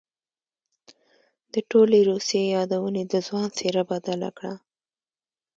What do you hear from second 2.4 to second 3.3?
يادونې د